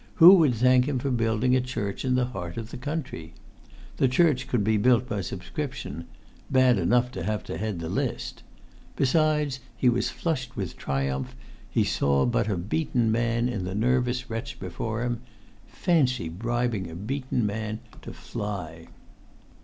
Who 0.15 0.33
would 0.37 0.55
thank 0.55 0.85
him 0.87 0.97
for 0.97 1.11
building 1.11 1.55
a 1.55 1.61
church 1.61 2.03
in 2.03 2.15
the 2.15 2.25
heart 2.25 2.57
of 2.57 2.71
the 2.71 2.77
country? 2.77 3.35
The 3.97 4.07
church 4.07 4.47
could 4.47 4.63
be 4.63 4.75
built 4.77 5.07
by 5.07 5.21
subscription; 5.21 6.07
bad 6.49 6.79
enough 6.79 7.11
to 7.11 7.23
have 7.23 7.43
to 7.43 7.57
head 7.59 7.77
the 7.79 7.87
list. 7.87 8.41
Besides, 8.95 9.59
he 9.77 9.89
was 9.89 10.09
flushed 10.09 10.55
with 10.55 10.75
triumph; 10.75 11.35
he 11.69 11.83
saw 11.83 12.25
but 12.25 12.47
a 12.49 12.57
beaten 12.57 13.11
man 13.11 13.47
in 13.47 13.63
the 13.63 13.75
nervous 13.75 14.27
wretch 14.27 14.59
before 14.59 15.03
him. 15.03 15.21
Fancy 15.67 16.29
bribing 16.29 16.89
a 16.89 16.95
beaten 16.95 17.45
man 17.45 17.79
to 18.01 18.11
fly! 18.11 18.87